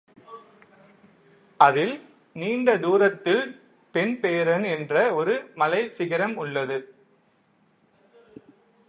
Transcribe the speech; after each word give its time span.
அதில் 1.59 1.93
நீண்ட 2.35 2.77
தூரத்தில் 2.77 3.43
பெண்பெரன் 3.91 4.63
என்ற 4.63 5.13
ஒரு 5.13 5.35
மலைச் 5.55 5.91
சிகரம் 5.91 6.35
உள்ளது. 6.35 6.77